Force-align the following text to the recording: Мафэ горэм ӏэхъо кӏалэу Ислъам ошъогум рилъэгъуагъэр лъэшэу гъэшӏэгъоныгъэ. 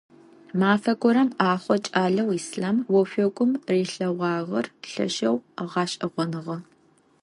Мафэ 0.59 0.93
горэм 1.01 1.29
ӏэхъо 1.37 1.75
кӏалэу 1.85 2.35
Ислъам 2.39 2.77
ошъогум 2.99 3.51
рилъэгъуагъэр 3.71 4.65
лъэшэу 4.91 5.37
гъэшӏэгъоныгъэ. 5.71 6.57